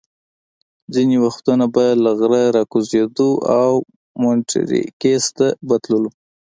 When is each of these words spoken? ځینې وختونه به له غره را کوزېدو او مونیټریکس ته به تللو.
ځینې 0.93 1.15
وختونه 1.25 1.65
به 1.73 1.85
له 2.03 2.11
غره 2.19 2.43
را 2.55 2.63
کوزېدو 2.71 3.29
او 3.61 3.73
مونیټریکس 4.21 5.25
ته 5.37 5.47
به 5.67 5.75
تللو. 5.83 6.09